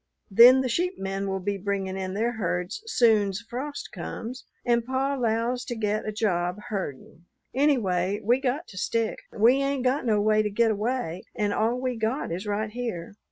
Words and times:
Then 0.31 0.61
the 0.61 0.67
sheep 0.67 0.97
men 0.97 1.27
will 1.27 1.39
be 1.41 1.59
bringin' 1.59 1.95
in 1.95 2.15
their 2.15 2.31
herds 2.31 2.81
soon's 2.87 3.39
frost 3.39 3.91
comes 3.91 4.45
and 4.65 4.83
pa 4.83 5.13
'lows 5.13 5.63
to 5.65 5.75
get 5.75 6.07
a 6.07 6.11
job 6.11 6.57
herdin'. 6.69 7.25
Anyway, 7.53 8.19
we 8.23 8.41
got 8.41 8.67
to 8.69 8.79
stick. 8.79 9.19
We 9.31 9.57
ain't 9.61 9.83
got 9.83 10.03
no 10.07 10.19
way 10.19 10.41
to 10.41 10.49
get 10.49 10.71
away 10.71 11.25
and 11.35 11.53
all 11.53 11.79
we 11.79 11.97
got 11.97 12.31
is 12.31 12.47
right 12.47 12.71
here. 12.71 13.13